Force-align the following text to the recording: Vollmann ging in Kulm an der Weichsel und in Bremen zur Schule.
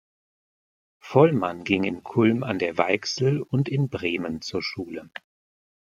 Vollmann 0.99 1.63
ging 1.63 1.83
in 1.83 2.01
Kulm 2.01 2.41
an 2.43 2.57
der 2.57 2.75
Weichsel 2.79 3.39
und 3.43 3.69
in 3.69 3.87
Bremen 3.89 4.41
zur 4.41 4.63
Schule. 4.63 5.11